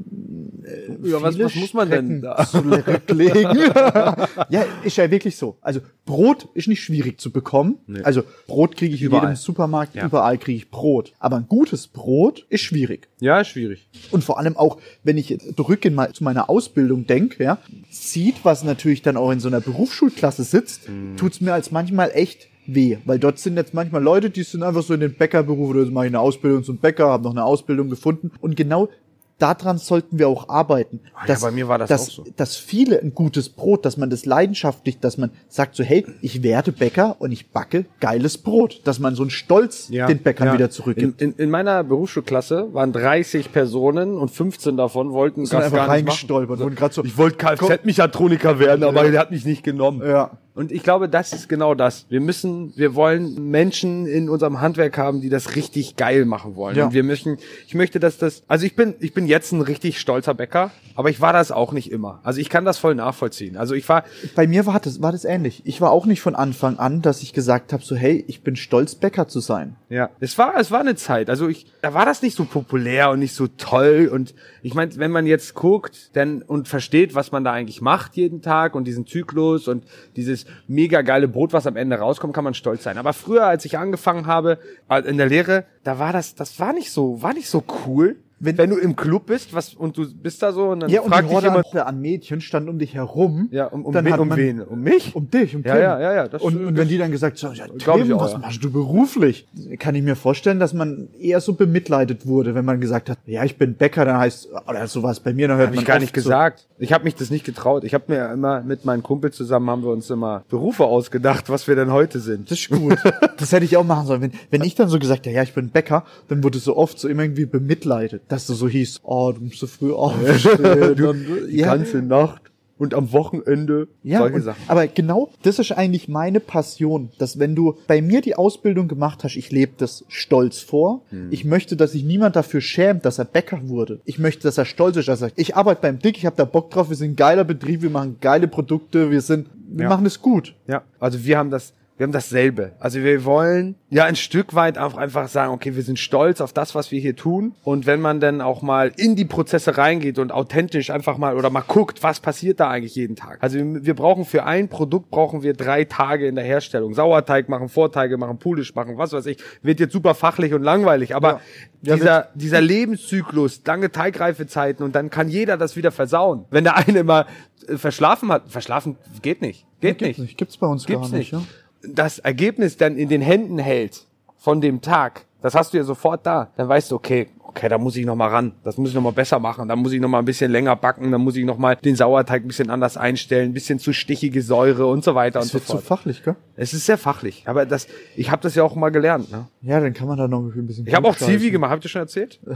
Ja, 1.02 1.22
was- 1.22 1.38
was 1.38 1.54
muss 1.54 1.74
man 1.74 1.90
denn 1.90 2.04
Strecken 2.06 2.22
da? 2.22 2.46
zurücklegen. 2.46 3.56
ja, 4.50 4.64
ist 4.84 4.96
ja 4.96 5.10
wirklich 5.10 5.36
so. 5.36 5.56
Also 5.60 5.80
Brot 6.04 6.48
ist 6.54 6.68
nicht 6.68 6.82
schwierig 6.82 7.20
zu 7.20 7.30
bekommen. 7.30 7.76
Nee. 7.86 8.02
Also 8.02 8.22
Brot 8.46 8.76
kriege 8.76 8.94
ich 8.94 9.00
in 9.02 9.08
Überall. 9.08 9.24
jedem 9.30 9.36
Supermarkt, 9.36 9.94
Ja. 9.94 10.06
überall 10.06 10.38
kriege 10.38 10.56
ich 10.58 10.70
Brot. 10.70 11.12
Aber 11.18 11.36
ein 11.36 11.46
gutes 11.48 11.86
Brot 11.86 12.46
ist 12.48 12.62
schwierig. 12.62 13.08
Ja, 13.20 13.44
schwierig. 13.44 13.88
Und 14.10 14.24
vor 14.24 14.38
allem 14.38 14.56
auch, 14.56 14.78
wenn 15.04 15.18
ich 15.18 15.28
jetzt 15.28 15.56
zurück 15.56 15.84
in 15.84 15.94
mal 15.94 16.12
zu 16.12 16.24
meiner 16.24 16.48
Ausbildung 16.50 17.06
denke, 17.06 17.42
ja, 17.44 17.58
sieht, 17.90 18.44
was 18.44 18.64
natürlich 18.64 19.02
dann 19.02 19.16
auch 19.16 19.30
in 19.30 19.40
so 19.40 19.48
einer 19.48 19.60
Berufsschulklasse 19.60 20.44
sitzt, 20.44 20.82
tut's 21.16 21.40
mir 21.40 21.52
als 21.52 21.70
manchmal 21.70 22.10
echt 22.14 22.48
weh. 22.66 22.98
Weil 23.06 23.18
dort 23.18 23.38
sind 23.38 23.56
jetzt 23.56 23.72
manchmal 23.74 24.02
Leute, 24.02 24.30
die 24.30 24.42
sind 24.42 24.62
einfach 24.62 24.82
so 24.82 24.94
in 24.94 25.00
den 25.00 25.14
Bäckerberuf 25.14 25.70
oder 25.70 25.84
so 25.86 25.90
mache 25.90 26.06
ich 26.06 26.10
eine 26.10 26.20
Ausbildung 26.20 26.64
zum 26.64 26.76
Bäcker, 26.78 27.08
habe 27.08 27.24
noch 27.24 27.30
eine 27.32 27.44
Ausbildung 27.44 27.88
gefunden. 27.90 28.30
Und 28.40 28.56
genau 28.56 28.88
daran 29.38 29.78
sollten 29.78 30.18
wir 30.18 30.28
auch 30.28 30.48
arbeiten. 30.48 31.00
Ah 31.14 31.26
ja, 31.26 31.36
bei 31.40 31.50
mir 31.50 31.68
war 31.68 31.78
das 31.78 31.88
dass, 31.88 32.08
auch 32.08 32.12
so. 32.12 32.24
Dass 32.36 32.56
viele 32.56 33.00
ein 33.00 33.14
gutes 33.14 33.48
Brot, 33.48 33.84
dass 33.84 33.96
man 33.96 34.10
das 34.10 34.26
leidenschaftlich, 34.26 34.98
dass 34.98 35.18
man 35.18 35.30
sagt 35.48 35.76
so, 35.76 35.84
hey, 35.84 36.04
ich 36.20 36.42
werde 36.42 36.72
Bäcker 36.72 37.16
und 37.18 37.32
ich 37.32 37.50
backe 37.50 37.86
geiles 38.00 38.38
Brot. 38.38 38.80
Dass 38.84 38.98
man 38.98 39.14
so 39.14 39.22
einen 39.22 39.30
Stolz 39.30 39.88
den 39.88 40.22
Bäckern 40.22 40.48
ja. 40.48 40.54
wieder 40.54 40.70
zurückgibt. 40.70 41.20
In, 41.22 41.32
in, 41.32 41.38
in 41.38 41.50
meiner 41.50 41.84
Berufsschulklasse 41.84 42.72
waren 42.72 42.92
30 42.92 43.52
Personen 43.52 44.16
und 44.16 44.30
15 44.30 44.76
davon 44.76 45.12
wollten 45.12 45.42
einfach 45.42 45.52
gar 45.52 45.62
nicht 45.62 45.72
machen. 45.72 45.90
reingestolpert 45.90 46.60
gerade 46.76 46.94
so, 46.94 47.04
Ich 47.04 47.16
wollte 47.16 47.36
Kfz-Mechatroniker 47.36 48.58
werden, 48.58 48.84
aber 48.84 49.10
der 49.10 49.20
hat 49.20 49.30
mich 49.30 49.44
nicht 49.44 49.62
genommen. 49.62 50.02
Ja. 50.06 50.38
Und 50.58 50.72
ich 50.72 50.82
glaube, 50.82 51.08
das 51.08 51.32
ist 51.32 51.48
genau 51.48 51.76
das. 51.76 52.06
Wir 52.08 52.20
müssen, 52.20 52.72
wir 52.74 52.96
wollen 52.96 53.48
Menschen 53.48 54.06
in 54.06 54.28
unserem 54.28 54.60
Handwerk 54.60 54.98
haben, 54.98 55.20
die 55.20 55.28
das 55.28 55.54
richtig 55.54 55.94
geil 55.94 56.24
machen 56.24 56.56
wollen. 56.56 56.76
Ja. 56.76 56.86
Und 56.86 56.94
wir 56.94 57.04
müssen, 57.04 57.38
ich 57.68 57.76
möchte, 57.76 58.00
dass 58.00 58.18
das, 58.18 58.42
also 58.48 58.66
ich 58.66 58.74
bin, 58.74 58.96
ich 58.98 59.14
bin 59.14 59.28
jetzt 59.28 59.52
ein 59.52 59.60
richtig 59.60 60.00
stolzer 60.00 60.34
Bäcker, 60.34 60.72
aber 60.96 61.10
ich 61.10 61.20
war 61.20 61.32
das 61.32 61.52
auch 61.52 61.70
nicht 61.70 61.92
immer. 61.92 62.18
Also 62.24 62.40
ich 62.40 62.48
kann 62.48 62.64
das 62.64 62.76
voll 62.76 62.96
nachvollziehen. 62.96 63.56
Also 63.56 63.76
ich 63.76 63.88
war, 63.88 64.02
Bei 64.34 64.48
mir 64.48 64.66
war 64.66 64.80
das, 64.80 65.00
war 65.00 65.12
das 65.12 65.24
ähnlich. 65.24 65.62
Ich 65.64 65.80
war 65.80 65.92
auch 65.92 66.06
nicht 66.06 66.20
von 66.20 66.34
Anfang 66.34 66.76
an, 66.80 67.02
dass 67.02 67.22
ich 67.22 67.32
gesagt 67.32 67.72
habe, 67.72 67.84
so 67.84 67.94
hey, 67.94 68.24
ich 68.26 68.42
bin 68.42 68.56
stolz, 68.56 68.96
Bäcker 68.96 69.28
zu 69.28 69.38
sein. 69.38 69.76
Ja, 69.90 70.10
es 70.18 70.36
war, 70.38 70.56
es 70.58 70.72
war 70.72 70.80
eine 70.80 70.96
Zeit. 70.96 71.30
Also 71.30 71.46
ich, 71.46 71.66
da 71.82 71.94
war 71.94 72.04
das 72.04 72.20
nicht 72.20 72.36
so 72.36 72.44
populär 72.44 73.10
und 73.10 73.20
nicht 73.20 73.34
so 73.36 73.46
toll. 73.46 74.10
Und 74.12 74.34
ich 74.62 74.74
meine, 74.74 74.96
wenn 74.96 75.12
man 75.12 75.24
jetzt 75.24 75.54
guckt, 75.54 76.10
dann 76.16 76.42
und 76.42 76.66
versteht, 76.66 77.14
was 77.14 77.30
man 77.30 77.44
da 77.44 77.52
eigentlich 77.52 77.80
macht 77.80 78.16
jeden 78.16 78.42
Tag 78.42 78.74
und 78.74 78.88
diesen 78.88 79.06
Zyklus 79.06 79.68
und 79.68 79.84
dieses 80.16 80.47
mega 80.66 81.02
geile 81.02 81.28
Brot, 81.28 81.52
was 81.52 81.66
am 81.66 81.76
Ende 81.76 81.96
rauskommt, 81.96 82.34
kann 82.34 82.44
man 82.44 82.54
stolz 82.54 82.82
sein. 82.82 82.98
Aber 82.98 83.12
früher, 83.12 83.46
als 83.46 83.64
ich 83.64 83.78
angefangen 83.78 84.26
habe 84.26 84.58
äh, 84.88 85.00
in 85.02 85.16
der 85.16 85.26
Lehre, 85.26 85.64
da 85.84 85.98
war 85.98 86.12
das, 86.12 86.34
das 86.34 86.58
war 86.60 86.72
nicht 86.72 86.92
so, 86.92 87.22
war 87.22 87.34
nicht 87.34 87.48
so 87.48 87.64
cool. 87.86 88.16
Wenn, 88.40 88.56
wenn 88.58 88.70
du 88.70 88.76
im 88.76 88.94
Club 88.96 89.26
bist, 89.26 89.52
was 89.54 89.74
und 89.74 89.96
du 89.96 90.06
bist 90.14 90.42
da 90.42 90.52
so 90.52 90.68
und 90.68 90.80
dann 90.80 90.90
Ja, 90.90 91.00
und 91.00 91.08
fragt 91.10 91.24
die 91.24 91.26
dich 91.28 91.34
Horde 91.34 91.46
jemand, 91.48 91.74
an, 91.76 92.00
Mädchen 92.00 92.40
stand 92.40 92.68
um 92.68 92.78
dich 92.78 92.94
herum. 92.94 93.48
ja, 93.50 93.66
um, 93.66 93.84
um, 93.84 93.92
dann 93.92 94.04
wen, 94.04 94.12
hat 94.12 94.20
um 94.20 94.28
man, 94.28 94.38
wen? 94.38 94.60
Um 94.62 94.80
mich? 94.80 95.14
Um 95.16 95.30
dich, 95.30 95.56
um 95.56 95.62
Ja, 95.64 95.72
Tim. 95.74 95.82
ja, 95.82 96.00
ja, 96.00 96.14
ja, 96.14 96.28
das- 96.28 96.42
und, 96.42 96.64
und 96.64 96.76
wenn 96.76 96.88
die 96.88 96.98
dann 96.98 97.10
gesagt 97.10 97.42
haben, 97.42 97.54
ja, 97.54 97.66
Tim, 97.66 98.12
auch, 98.14 98.20
was 98.20 98.32
ja. 98.32 98.38
machst 98.38 98.62
du 98.62 98.70
beruflich? 98.70 99.46
Kann 99.78 99.94
ich 99.94 100.02
mir 100.02 100.16
vorstellen, 100.16 100.60
dass 100.60 100.72
man 100.74 101.08
eher 101.18 101.40
so 101.40 101.54
bemitleidet 101.54 102.26
wurde, 102.26 102.54
wenn 102.54 102.64
man 102.64 102.80
gesagt 102.80 103.10
hat, 103.10 103.18
ja, 103.26 103.44
ich 103.44 103.56
bin 103.56 103.74
Bäcker, 103.74 104.04
dann 104.04 104.18
heißt, 104.18 104.48
oder 104.68 104.86
sowas 104.86 105.20
bei 105.20 105.32
mir, 105.34 105.48
dann 105.48 105.56
hört 105.58 105.68
Habe 105.68 105.76
man 105.76 105.82
ich 105.82 105.88
gar 105.88 105.98
nicht 105.98 106.14
so, 106.14 106.22
gesagt. 106.22 106.66
Ich 106.78 106.92
habe 106.92 107.04
mich 107.04 107.14
das 107.16 107.30
nicht 107.30 107.44
getraut. 107.44 107.82
Ich 107.84 107.94
habe 107.94 108.04
mir 108.08 108.32
immer 108.32 108.60
mit 108.62 108.84
meinem 108.84 109.02
Kumpel 109.02 109.32
zusammen 109.32 109.68
haben 109.68 109.82
wir 109.82 109.90
uns 109.90 110.08
immer 110.10 110.44
Berufe 110.48 110.84
ausgedacht, 110.84 111.48
was 111.50 111.66
wir 111.66 111.74
denn 111.74 111.90
heute 111.92 112.20
sind. 112.20 112.50
Das 112.50 112.58
ist 112.58 112.70
gut. 112.70 112.96
Das 113.38 113.52
hätte 113.52 113.64
ich 113.64 113.76
auch 113.76 113.84
machen 113.84 114.06
sollen. 114.06 114.20
Wenn, 114.20 114.32
wenn 114.50 114.62
ich 114.62 114.74
dann 114.74 114.88
so 114.88 114.98
gesagt 114.98 115.24
hätte, 115.26 115.34
ja, 115.34 115.42
ich 115.44 115.54
bin 115.54 115.70
Bäcker, 115.70 116.04
dann 116.28 116.42
wurde 116.42 116.58
so 116.58 116.76
oft 116.76 116.98
so 116.98 117.06
immer 117.08 117.22
irgendwie 117.22 117.46
bemitleidet, 117.46 118.22
dass 118.28 118.46
du 118.46 118.54
so 118.54 118.68
hieß, 118.68 119.00
oh, 119.04 119.32
du 119.32 119.40
musst 119.42 119.58
so 119.58 119.66
früh 119.66 119.92
aufstehen. 119.92 120.94
du, 120.96 121.10
und, 121.10 121.26
die 121.50 121.56
ganze 121.58 122.02
Nacht 122.02 122.42
und 122.78 122.94
am 122.94 123.12
Wochenende 123.12 123.88
Ja, 124.04 124.18
solche 124.18 124.36
und, 124.36 124.42
Sachen. 124.42 124.62
aber 124.68 124.86
genau 124.86 125.30
das 125.42 125.58
ist 125.58 125.72
eigentlich 125.72 126.06
meine 126.08 126.38
Passion, 126.38 127.08
dass 127.18 127.38
wenn 127.40 127.56
du 127.56 127.76
bei 127.88 128.00
mir 128.00 128.20
die 128.20 128.36
Ausbildung 128.36 128.86
gemacht 128.86 129.24
hast, 129.24 129.34
ich 129.36 129.50
lebe 129.50 129.72
das 129.78 130.04
stolz 130.08 130.60
vor. 130.60 131.02
Hm. 131.10 131.26
Ich 131.32 131.44
möchte, 131.44 131.74
dass 131.76 131.90
sich 131.92 132.04
niemand 132.04 132.36
dafür 132.36 132.60
schämt, 132.60 133.04
dass 133.04 133.18
er 133.18 133.24
Bäcker 133.24 133.68
wurde. 133.68 133.98
Ich 134.04 134.20
möchte, 134.20 134.42
dass 134.44 134.58
er 134.58 134.64
stolz 134.64 134.96
ist, 134.96 135.08
dass 135.08 135.20
er 135.20 135.28
sagt, 135.28 135.40
ich 135.40 135.56
arbeite 135.56 135.80
beim 135.82 135.98
Dick, 135.98 136.16
ich 136.18 136.24
habe 136.26 136.36
da 136.36 136.44
Bock 136.44 136.70
drauf, 136.70 136.88
wir 136.88 136.96
sind 136.96 137.12
ein 137.12 137.16
geiler 137.16 137.42
Betrieb, 137.44 137.82
wir 137.82 137.90
machen 137.90 138.18
geile 138.20 138.46
Produkte, 138.46 139.10
wir 139.10 139.22
sind, 139.22 139.48
wir 139.68 139.84
Ja. 139.84 139.88
machen 139.88 140.06
es 140.06 140.22
gut. 140.22 140.54
Ja, 140.68 140.82
also 141.00 141.24
wir 141.24 141.36
haben 141.36 141.50
das, 141.50 141.72
wir 141.98 142.04
haben 142.04 142.12
dasselbe. 142.12 142.72
Also 142.78 143.02
wir 143.02 143.24
wollen 143.24 143.74
ja 143.90 144.04
ein 144.04 144.14
Stück 144.14 144.54
weit 144.54 144.78
auch 144.78 144.96
einfach 144.96 145.26
sagen, 145.26 145.52
okay, 145.52 145.74
wir 145.74 145.82
sind 145.82 145.98
stolz 145.98 146.40
auf 146.40 146.52
das, 146.52 146.76
was 146.76 146.92
wir 146.92 147.00
hier 147.00 147.16
tun. 147.16 147.56
Und 147.64 147.86
wenn 147.86 148.00
man 148.00 148.20
dann 148.20 148.40
auch 148.40 148.62
mal 148.62 148.92
in 148.96 149.16
die 149.16 149.24
Prozesse 149.24 149.76
reingeht 149.76 150.20
und 150.20 150.30
authentisch 150.30 150.90
einfach 150.90 151.18
mal 151.18 151.36
oder 151.36 151.50
mal 151.50 151.64
guckt, 151.66 152.04
was 152.04 152.20
passiert 152.20 152.60
da 152.60 152.70
eigentlich 152.70 152.94
jeden 152.94 153.16
Tag. 153.16 153.38
Also 153.40 153.58
wir, 153.58 153.94
brauchen 153.94 154.24
für 154.24 154.44
ein 154.44 154.68
Produkt 154.68 155.10
brauchen 155.10 155.42
wir 155.42 155.54
drei 155.54 155.84
Tage 155.84 156.28
in 156.28 156.36
der 156.36 156.44
Herstellung. 156.44 156.94
Sauerteig 156.94 157.48
machen, 157.48 157.68
Vorteige 157.68 158.16
machen, 158.16 158.38
Pulisch 158.38 158.76
machen, 158.76 158.96
was 158.96 159.12
weiß 159.12 159.26
ich. 159.26 159.38
Wird 159.62 159.80
jetzt 159.80 159.92
super 159.92 160.14
fachlich 160.14 160.54
und 160.54 160.62
langweilig, 160.62 161.16
aber 161.16 161.40
Ja, 161.82 161.96
dieser, 161.96 162.28
dieser 162.34 162.60
Lebenszyklus, 162.60 163.60
lange 163.66 163.90
Teigreifezeiten 163.90 164.84
und 164.84 164.94
dann 164.94 165.10
kann 165.10 165.28
jeder 165.28 165.56
das 165.56 165.74
wieder 165.74 165.90
versauen. 165.90 166.44
Wenn 166.50 166.62
der 166.62 166.76
eine 166.76 167.02
mal 167.02 167.26
äh, 167.66 167.76
verschlafen 167.76 168.30
hat, 168.30 168.48
verschlafen 168.48 168.96
geht 169.20 169.42
nicht. 169.42 169.66
Geht 169.80 169.98
Gibt's 169.98 170.18
nicht 170.18 170.38
Gibt's 170.38 170.56
bei 170.56 170.66
uns 170.68 170.86
gibt's 170.86 171.10
gar 171.10 171.18
nicht. 171.18 171.32
nicht. 171.32 171.42
Ja? 171.42 171.48
Das 171.82 172.18
Ergebnis 172.18 172.76
dann 172.76 172.96
in 172.96 173.08
den 173.08 173.22
Händen 173.22 173.58
hält 173.58 174.06
von 174.36 174.60
dem 174.60 174.80
Tag, 174.80 175.26
das 175.42 175.54
hast 175.54 175.72
du 175.72 175.78
ja 175.78 175.84
sofort 175.84 176.26
da. 176.26 176.50
Dann 176.56 176.68
weißt 176.68 176.90
du, 176.90 176.96
okay, 176.96 177.28
okay, 177.48 177.68
da 177.68 177.78
muss 177.78 177.96
ich 177.96 178.06
noch 178.06 178.14
mal 178.14 178.28
ran. 178.28 178.52
Das 178.62 178.76
muss 178.76 178.90
ich 178.90 178.94
noch 178.94 179.02
mal 179.02 179.12
besser 179.12 179.38
machen. 179.38 179.68
Da 179.68 179.76
muss 179.76 179.92
ich 179.92 180.00
noch 180.00 180.08
mal 180.08 180.18
ein 180.20 180.24
bisschen 180.24 180.50
länger 180.50 180.76
backen. 180.76 181.10
Da 181.10 181.18
muss 181.18 181.36
ich 181.36 181.44
noch 181.44 181.58
mal 181.58 181.76
den 181.76 181.96
Sauerteig 181.96 182.44
ein 182.44 182.48
bisschen 182.48 182.70
anders 182.70 182.96
einstellen, 182.96 183.50
ein 183.50 183.54
bisschen 183.54 183.78
zu 183.78 183.92
stichige 183.92 184.42
Säure 184.42 184.86
und 184.86 185.02
so 185.02 185.14
weiter 185.14 185.40
Das 185.40 185.46
und 185.46 185.48
so 185.50 185.54
wird 185.54 185.64
zu 185.66 185.72
fort. 185.72 185.84
fachlich, 185.84 186.22
gell? 186.22 186.36
es 186.56 186.72
ist 186.74 186.86
sehr 186.86 186.98
fachlich, 186.98 187.44
aber 187.46 187.66
das, 187.66 187.86
ich 188.16 188.30
habe 188.30 188.42
das 188.42 188.54
ja 188.54 188.62
auch 188.62 188.74
mal 188.74 188.90
gelernt. 188.90 189.30
Ne? 189.30 189.46
Ja, 189.62 189.80
dann 189.80 189.92
kann 189.94 190.08
man 190.08 190.18
da 190.18 190.28
noch 190.28 190.40
ein 190.40 190.66
bisschen. 190.66 190.86
Ich 190.86 190.94
habe 190.94 191.08
auch. 191.08 191.16
Zivi 191.16 191.50
gemacht. 191.50 191.70
Habt 191.70 191.84
ihr 191.84 191.88
schon 191.90 192.02
erzählt? 192.02 192.40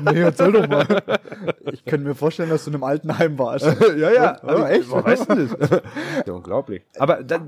Nee, 0.00 0.20
erzähl 0.20 0.52
doch 0.52 0.68
mal. 0.68 0.86
Ich 1.72 1.84
könnte 1.84 2.06
mir 2.06 2.14
vorstellen, 2.14 2.50
dass 2.50 2.64
du 2.64 2.70
in 2.70 2.76
einem 2.76 2.84
Altenheim 2.84 3.38
warst. 3.38 3.66
ja, 3.98 4.12
ja. 4.12 4.40
Oh, 4.44 4.62
echt? 4.64 4.88
Woher 4.90 5.04
weißt 5.04 5.28
du 5.30 5.46
das? 5.46 5.82
ja, 6.26 6.32
unglaublich. 6.32 6.82
Aber 6.98 7.22
da, 7.24 7.40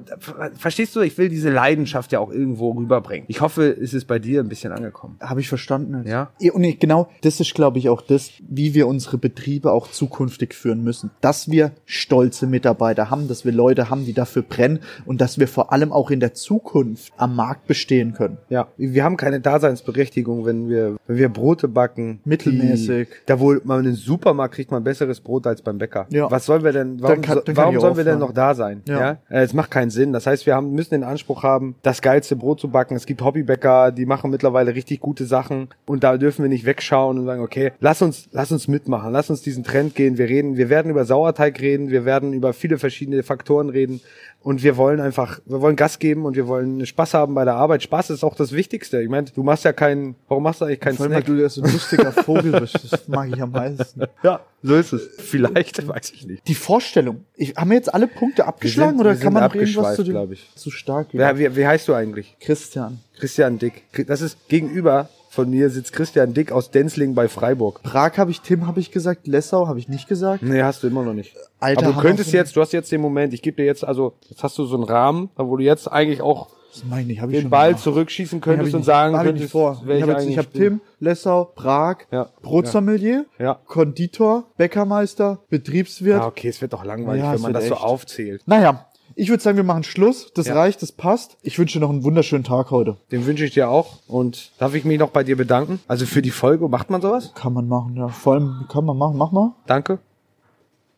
verstehst 0.54 0.96
du, 0.96 1.00
ich 1.00 1.16
will 1.16 1.28
diese 1.28 1.50
Leidenschaft 1.50 2.12
ja 2.12 2.18
auch 2.18 2.30
irgendwo 2.30 2.72
rüberbringen. 2.72 3.26
Ich 3.28 3.40
hoffe, 3.40 3.68
es 3.70 3.94
ist 3.94 4.06
bei 4.06 4.18
dir 4.18 4.40
ein 4.40 4.48
bisschen 4.48 4.72
angekommen. 4.72 5.16
Habe 5.20 5.40
ich 5.40 5.48
verstanden. 5.48 5.98
jetzt. 5.98 6.08
Ja. 6.10 6.30
Und 6.52 6.59
ich- 6.64 6.78
genau, 6.78 7.08
das 7.22 7.40
ist, 7.40 7.54
glaube 7.54 7.78
ich, 7.78 7.88
auch 7.88 8.02
das, 8.02 8.30
wie 8.48 8.74
wir 8.74 8.86
unsere 8.86 9.18
Betriebe 9.18 9.72
auch 9.72 9.90
zukünftig 9.90 10.54
führen 10.54 10.82
müssen. 10.84 11.10
Dass 11.20 11.50
wir 11.50 11.72
stolze 11.84 12.46
Mitarbeiter 12.46 13.10
haben, 13.10 13.28
dass 13.28 13.44
wir 13.44 13.52
Leute 13.52 13.90
haben, 13.90 14.04
die 14.04 14.12
dafür 14.12 14.42
brennen 14.42 14.80
und 15.06 15.20
dass 15.20 15.38
wir 15.38 15.48
vor 15.48 15.72
allem 15.72 15.92
auch 15.92 16.10
in 16.10 16.20
der 16.20 16.34
Zukunft 16.34 17.12
am 17.16 17.36
Markt 17.36 17.66
bestehen 17.66 18.12
können. 18.14 18.38
Ja, 18.48 18.68
wir 18.76 19.04
haben 19.04 19.16
keine 19.16 19.40
Daseinsberechtigung, 19.40 20.44
wenn 20.44 20.68
wir, 20.68 20.96
wenn 21.06 21.16
wir 21.16 21.28
Brote 21.28 21.68
backen. 21.68 22.20
Mittelmäßig. 22.24 23.08
Die, 23.08 23.14
da 23.26 23.40
wo 23.40 23.54
man 23.64 23.84
im 23.84 23.94
Supermarkt 23.94 24.54
kriegt 24.54 24.70
man 24.70 24.84
besseres 24.84 25.20
Brot 25.20 25.46
als 25.46 25.62
beim 25.62 25.78
Bäcker. 25.78 26.06
Ja. 26.10 26.30
Was 26.30 26.46
sollen 26.46 26.64
wir 26.64 26.72
denn, 26.72 27.00
warum, 27.00 27.20
kann- 27.22 27.40
so- 27.46 27.56
warum 27.56 27.78
sollen 27.80 27.96
wir 27.96 28.04
denn 28.04 28.18
noch 28.18 28.32
da 28.32 28.54
sein? 28.54 28.82
Ja. 28.88 29.00
Ja. 29.00 29.10
Äh, 29.28 29.42
Es 29.42 29.54
macht 29.54 29.70
keinen 29.70 29.90
Sinn. 29.90 30.12
Das 30.12 30.26
heißt, 30.26 30.46
wir 30.46 30.54
haben, 30.54 30.72
müssen 30.72 30.90
den 30.90 31.04
Anspruch 31.04 31.42
haben, 31.42 31.74
das 31.82 32.02
geilste 32.02 32.36
Brot 32.36 32.60
zu 32.60 32.68
backen. 32.68 32.94
Es 32.94 33.06
gibt 33.06 33.22
Hobbybäcker, 33.22 33.92
die 33.92 34.06
machen 34.06 34.30
mittlerweile 34.30 34.74
richtig 34.74 35.00
gute 35.00 35.24
Sachen 35.24 35.68
und 35.86 36.04
da 36.04 36.16
dürfen 36.16 36.39
wir 36.42 36.48
nicht 36.48 36.64
wegschauen 36.64 37.18
und 37.18 37.26
sagen, 37.26 37.42
okay, 37.42 37.72
lass 37.80 38.02
uns, 38.02 38.28
lass 38.32 38.52
uns 38.52 38.68
mitmachen, 38.68 39.12
lass 39.12 39.30
uns 39.30 39.42
diesen 39.42 39.64
Trend 39.64 39.94
gehen. 39.94 40.18
Wir 40.18 40.28
reden, 40.28 40.56
wir 40.56 40.68
werden 40.68 40.90
über 40.90 41.04
Sauerteig 41.04 41.60
reden, 41.60 41.90
wir 41.90 42.04
werden 42.04 42.32
über 42.32 42.52
viele 42.52 42.78
verschiedene 42.78 43.22
Faktoren 43.22 43.68
reden. 43.70 44.00
Und 44.42 44.62
wir 44.62 44.78
wollen 44.78 45.00
einfach, 45.00 45.38
wir 45.44 45.60
wollen 45.60 45.76
Gas 45.76 45.98
geben 45.98 46.24
und 46.24 46.34
wir 46.34 46.48
wollen 46.48 46.86
Spaß 46.86 47.12
haben 47.12 47.34
bei 47.34 47.44
der 47.44 47.56
Arbeit. 47.56 47.82
Spaß 47.82 48.08
ist 48.08 48.24
auch 48.24 48.34
das 48.34 48.52
Wichtigste. 48.52 49.02
Ich 49.02 49.10
meine, 49.10 49.26
du 49.30 49.42
machst 49.42 49.64
ja 49.64 49.74
keinen, 49.74 50.14
warum 50.28 50.44
machst 50.44 50.62
du 50.62 50.64
eigentlich 50.64 50.80
keinen 50.80 50.96
Vor 50.96 51.04
allem, 51.04 51.12
weil 51.12 51.22
Snack? 51.24 51.36
du 51.36 51.42
ja 51.42 51.48
so 51.50 51.62
ein 51.62 51.70
lustiger 51.70 52.10
Vogel 52.10 52.58
bist. 52.58 52.90
Das 52.90 53.06
mag 53.06 53.28
ich 53.28 53.40
am 53.40 53.52
meisten. 53.52 54.02
Ja, 54.22 54.40
so 54.62 54.76
ist 54.76 54.92
es. 54.92 55.08
Vielleicht, 55.18 55.86
weiß 55.88 56.12
ich 56.12 56.26
nicht. 56.26 56.46
Die 56.48 56.54
Vorstellung. 56.54 57.24
Ich, 57.36 57.54
haben 57.56 57.70
wir 57.70 57.76
jetzt 57.76 57.92
alle 57.92 58.06
Punkte 58.06 58.46
abgeschlagen 58.46 58.92
sind- 58.92 59.00
oder 59.00 59.14
kann 59.16 59.32
man 59.32 59.50
irgendwas 59.52 59.96
zu 59.96 60.04
dem? 60.04 60.32
ich. 60.32 60.50
Zu 60.54 60.70
stark. 60.70 61.08
Wer, 61.12 61.38
wie, 61.38 61.56
wie 61.56 61.66
heißt 61.66 61.88
du 61.88 61.94
eigentlich? 61.94 62.36
Christian. 62.40 63.00
Christian 63.18 63.58
Dick. 63.58 63.84
Das 64.06 64.22
ist 64.22 64.48
gegenüber 64.48 65.08
von 65.32 65.48
mir 65.48 65.70
sitzt 65.70 65.92
Christian 65.92 66.34
Dick 66.34 66.50
aus 66.52 66.70
Denzling 66.72 67.14
bei 67.14 67.28
Freiburg. 67.28 67.82
Prag 67.84 68.18
habe 68.18 68.30
ich, 68.32 68.40
Tim 68.40 68.66
habe 68.66 68.80
ich 68.80 68.90
gesagt, 68.90 69.26
Lessau 69.28 69.68
habe 69.68 69.78
ich 69.78 69.88
nicht 69.88 70.08
gesagt. 70.08 70.42
Nee, 70.42 70.62
hast 70.62 70.82
du 70.82 70.88
immer 70.88 71.04
noch 71.04 71.14
nicht. 71.14 71.34
Alter, 71.60 71.86
Aber 71.86 71.94
du 71.94 72.00
könntest 72.00 72.32
jetzt, 72.32 72.56
du 72.56 72.60
hast 72.60 72.72
jetzt 72.72 72.90
den 72.90 73.00
Moment, 73.00 73.32
ich 73.32 73.40
gebe 73.40 73.56
dir 73.56 73.64
jetzt, 73.64 73.84
also 73.84 74.14
jetzt 74.28 74.42
hast 74.42 74.58
du 74.58 74.64
so 74.66 74.74
einen 74.74 74.84
Rahmen, 74.84 75.30
wo 75.36 75.56
du 75.56 75.62
jetzt 75.62 75.86
eigentlich 75.86 76.20
auch 76.20 76.48
Das 76.74 76.84
meine 76.84 77.12
ich, 77.12 77.20
habe 77.20 77.30
ich 77.30 77.38
den 77.38 77.42
schon 77.42 77.50
Ball 77.50 77.68
gemacht. 77.68 77.84
zurückschießen 77.84 78.38
hab 78.38 78.44
könntest 78.44 78.68
ich 78.68 78.74
und 78.74 78.80
nicht. 78.80 78.86
sagen 78.86 79.14
Hab 79.14 79.22
ich 79.22 79.26
könntest, 79.28 79.42
nicht 79.44 79.52
vor. 79.52 79.82
Ich 79.86 80.02
habe 80.02 80.36
hab. 80.36 80.52
Tim, 80.52 80.80
Lessau, 80.98 81.44
Prag, 81.44 81.98
Ja. 82.10 82.28
Brotsommelier, 82.42 83.24
Ja. 83.38 83.58
Konditor, 83.66 84.44
Bäckermeister, 84.56 85.38
Betriebswirt. 85.48 86.20
Ah, 86.20 86.26
okay, 86.26 86.48
es 86.48 86.60
wird 86.60 86.72
doch 86.72 86.84
langweilig, 86.84 87.22
Ja, 87.22 87.34
wenn 87.34 87.40
man 87.40 87.52
das 87.52 87.68
so 87.68 87.74
echt. 87.74 87.82
aufzählt. 87.84 88.42
Naja, 88.46 88.86
ich 89.20 89.28
würde 89.28 89.42
sagen, 89.42 89.56
wir 89.56 89.64
machen 89.64 89.82
Schluss. 89.84 90.32
Das 90.34 90.46
Ja. 90.46 90.54
reicht, 90.54 90.82
das 90.82 90.92
passt. 90.92 91.36
Ich 91.42 91.58
wünsche 91.58 91.78
dir 91.78 91.84
noch 91.84 91.90
einen 91.90 92.04
wunderschönen 92.04 92.44
Tag 92.44 92.70
heute. 92.70 92.96
Den 93.12 93.26
wünsche 93.26 93.44
ich 93.44 93.52
dir 93.52 93.68
auch. 93.68 93.98
Und 94.08 94.50
darf 94.58 94.74
ich 94.74 94.84
mich 94.84 94.98
noch 94.98 95.10
bei 95.10 95.22
dir 95.24 95.36
bedanken? 95.36 95.80
Also 95.88 96.06
für 96.06 96.22
die 96.22 96.30
Folge, 96.30 96.68
macht 96.68 96.90
man 96.90 97.00
sowas? 97.02 97.32
Kann 97.34 97.52
man 97.52 97.68
machen, 97.68 97.96
ja. 97.96 98.08
Vor 98.08 98.34
allem 98.34 98.66
kann 98.70 98.84
man 98.84 98.96
machen. 98.96 99.16
Mach 99.16 99.30
mal. 99.32 99.52
Danke. 99.66 99.98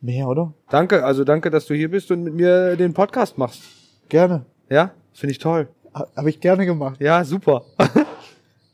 Mehr, 0.01 0.27
oder? 0.27 0.53
Danke, 0.69 1.05
also 1.05 1.23
danke, 1.23 1.49
dass 1.49 1.65
du 1.65 1.73
hier 1.75 1.89
bist 1.89 2.11
und 2.11 2.23
mit 2.23 2.33
mir 2.33 2.75
den 2.75 2.93
Podcast 2.93 3.37
machst. 3.37 3.61
Gerne. 4.09 4.45
Ja, 4.69 4.91
finde 5.13 5.31
ich 5.31 5.39
toll. 5.39 5.67
Ha- 5.93 6.07
Habe 6.15 6.29
ich 6.29 6.39
gerne 6.39 6.65
gemacht. 6.65 6.99
Ja, 6.99 7.23
super. 7.23 7.63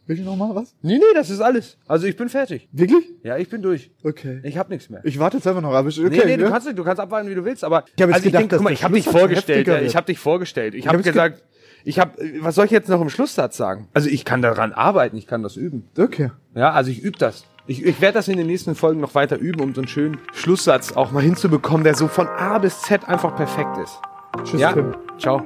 Will 0.10 0.18
ich 0.18 0.26
noch 0.26 0.36
mal 0.36 0.56
was? 0.56 0.74
nee, 0.82 0.98
nee, 0.98 1.04
das 1.14 1.30
ist 1.30 1.40
alles. 1.40 1.78
Also 1.88 2.08
ich 2.08 2.18
bin 2.18 2.30
fertig. 2.30 2.68
Wirklich? 2.72 3.06
Ja, 3.22 3.38
ich 3.38 3.48
bin 3.48 3.62
durch. 3.62 3.92
Okay. 4.04 4.40
Ich 4.42 4.58
habe 4.58 4.72
nichts 4.74 4.90
mehr. 4.90 5.02
Ich 5.04 5.20
warte 5.20 5.38
jetzt 5.38 5.46
einfach 5.46 5.62
noch. 5.62 5.72
Aber 5.72 5.88
ich, 5.88 6.00
okay, 6.00 6.10
nee, 6.10 6.26
nee, 6.26 6.38
du 6.38 6.46
ja? 6.46 6.50
kannst, 6.50 6.68
du 6.76 6.84
kannst 6.84 7.00
abwarten, 7.00 7.30
wie 7.30 7.36
du 7.36 7.46
willst, 7.46 7.64
aber 7.64 7.84
Ich 7.96 8.02
hab 8.02 8.10
jetzt 8.10 8.16
also 8.16 8.24
gedacht, 8.26 8.42
denk, 8.42 8.50
dass 8.50 8.58
guck 8.58 8.64
mal, 8.64 8.74
ich 8.74 8.84
habe 8.84 8.96
dich 8.96 9.04
Schlusssatz 9.04 9.22
vorgestellt, 9.22 9.68
ja, 9.68 9.76
ich 9.78 9.84
wird. 9.84 9.96
habe 9.96 10.06
dich 10.08 10.18
vorgestellt. 10.18 10.74
Ich 10.74 10.88
hab 10.88 10.94
habe 10.94 11.04
gesagt, 11.04 11.44
ich 11.84 12.00
habe 12.00 12.12
was 12.42 12.56
soll 12.56 12.66
ich 12.66 12.72
jetzt 12.72 12.90
noch 12.90 13.00
im 13.02 13.10
Schlusssatz 13.10 13.56
sagen? 13.56 13.88
Also 13.94 14.10
ich 14.10 14.26
kann 14.26 14.42
daran 14.42 14.74
arbeiten, 14.74 15.16
ich 15.16 15.28
kann 15.28 15.44
das 15.44 15.56
üben. 15.58 15.88
Okay. 15.96 16.32
Ja, 16.56 16.72
also 16.72 16.90
ich 16.90 17.04
übe 17.04 17.20
das. 17.20 17.44
Ich, 17.68 17.86
ich 17.86 18.02
werde 18.02 18.16
das 18.16 18.28
in 18.30 18.38
den 18.38 18.48
nächsten 18.48 18.74
Folgen 18.74 19.00
noch 19.02 19.14
weiter 19.14 19.38
üben, 19.38 19.62
um 19.62 19.76
so 19.76 19.82
einen 19.82 19.88
schönen 19.88 20.18
Schlusssatz 20.34 20.92
auch 20.94 21.12
mal 21.12 21.22
hinzubekommen, 21.22 21.84
der 21.84 21.94
so 21.94 22.08
von 22.08 22.28
A 22.28 22.58
bis 22.58 22.82
Z 22.82 23.08
einfach 23.08 23.36
perfekt 23.36 23.78
ist. 23.78 24.00
Tschüss, 24.44 24.60
Ja, 24.60 24.74
Tim. 24.74 24.96
ciao. 25.20 25.44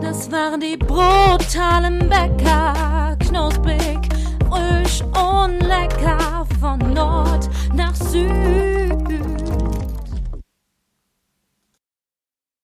Das 0.00 0.32
waren 0.32 0.58
die 0.60 0.78
brutalen 0.78 1.98
Bäcker 2.08 3.16
und 5.46 5.60
lecker 5.60 6.46
von 6.60 6.78
Nord 6.92 7.48
nach 7.72 7.94
Süd. 7.94 8.85